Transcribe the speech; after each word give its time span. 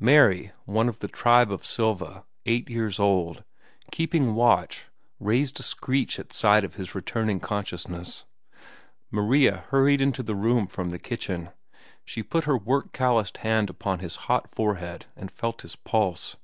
Mary, 0.00 0.50
one 0.64 0.88
of 0.88 0.98
the 0.98 1.06
tribe 1.06 1.52
of 1.52 1.64
Silva, 1.64 2.24
eight 2.44 2.68
years 2.68 2.98
old, 2.98 3.44
keeping 3.92 4.34
watch, 4.34 4.86
raised 5.20 5.60
a 5.60 5.62
screech 5.62 6.18
at 6.18 6.32
sight 6.32 6.64
of 6.64 6.74
his 6.74 6.92
returning 6.92 7.38
consciousness. 7.38 8.24
Maria 9.12 9.64
hurried 9.68 10.00
into 10.00 10.24
the 10.24 10.34
room 10.34 10.66
from 10.66 10.88
the 10.88 10.98
kitchen. 10.98 11.50
She 12.04 12.20
put 12.24 12.46
her 12.46 12.58
work 12.58 12.92
calloused 12.92 13.36
hand 13.36 13.70
upon 13.70 14.00
his 14.00 14.16
hot 14.26 14.50
forehead 14.50 15.06
and 15.14 15.30
felt 15.30 15.62
his 15.62 15.76
pulse. 15.76 16.36